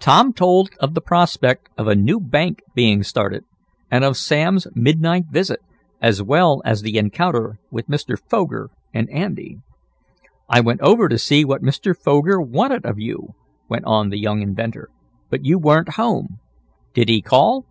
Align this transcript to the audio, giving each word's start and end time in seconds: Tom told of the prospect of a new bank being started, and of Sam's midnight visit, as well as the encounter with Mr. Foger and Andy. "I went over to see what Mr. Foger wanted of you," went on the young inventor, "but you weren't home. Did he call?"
Tom 0.00 0.32
told 0.32 0.70
of 0.80 0.94
the 0.94 1.00
prospect 1.00 1.68
of 1.78 1.86
a 1.86 1.94
new 1.94 2.18
bank 2.18 2.58
being 2.74 3.04
started, 3.04 3.44
and 3.88 4.02
of 4.02 4.16
Sam's 4.16 4.66
midnight 4.74 5.26
visit, 5.30 5.60
as 6.02 6.20
well 6.20 6.60
as 6.64 6.82
the 6.82 6.98
encounter 6.98 7.60
with 7.70 7.86
Mr. 7.86 8.16
Foger 8.18 8.70
and 8.92 9.08
Andy. 9.10 9.58
"I 10.48 10.60
went 10.60 10.80
over 10.80 11.08
to 11.08 11.18
see 11.18 11.44
what 11.44 11.62
Mr. 11.62 11.96
Foger 11.96 12.40
wanted 12.40 12.84
of 12.84 12.98
you," 12.98 13.34
went 13.68 13.84
on 13.84 14.08
the 14.08 14.18
young 14.18 14.42
inventor, 14.42 14.90
"but 15.30 15.44
you 15.44 15.60
weren't 15.60 15.90
home. 15.90 16.40
Did 16.92 17.08
he 17.08 17.22
call?" 17.22 17.64